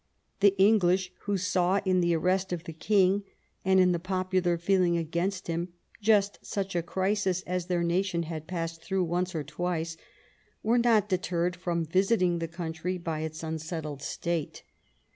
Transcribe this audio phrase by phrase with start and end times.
[0.39, 3.23] The English, who saw in the arrest of the king,
[3.63, 8.47] and in the popular feeling against him, just such a crisis as their nation had
[8.47, 9.97] passed through once or twice,
[10.63, 14.63] were not deterred from visiting the country by its'unsettled state.